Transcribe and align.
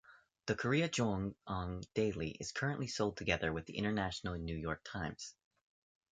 The 0.47 0.55
"Korea 0.55 0.89
JoongAng 0.89 1.85
Daily" 1.93 2.31
is 2.31 2.51
currently 2.51 2.87
sold 2.87 3.17
together 3.17 3.53
with 3.53 3.67
the 3.67 3.77
"International 3.77 4.33
New 4.33 4.55
York 4.57 4.81
Times". 4.83 5.35